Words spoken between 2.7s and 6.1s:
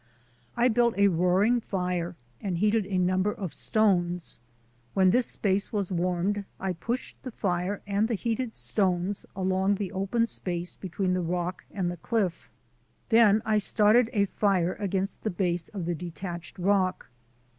a number of stones. When this space was